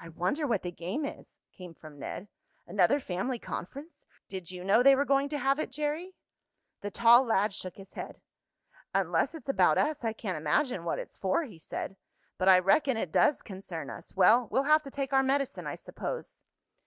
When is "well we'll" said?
14.16-14.62